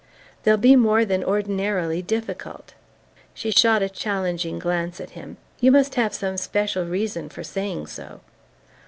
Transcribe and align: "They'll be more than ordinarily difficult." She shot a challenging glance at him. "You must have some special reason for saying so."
"They'll 0.41 0.57
be 0.57 0.75
more 0.75 1.05
than 1.05 1.23
ordinarily 1.23 2.01
difficult." 2.01 2.73
She 3.35 3.51
shot 3.51 3.83
a 3.83 3.87
challenging 3.87 4.57
glance 4.57 4.99
at 4.99 5.11
him. 5.11 5.37
"You 5.59 5.71
must 5.71 5.93
have 5.93 6.15
some 6.15 6.37
special 6.37 6.85
reason 6.87 7.29
for 7.29 7.43
saying 7.43 7.85
so." 7.85 8.21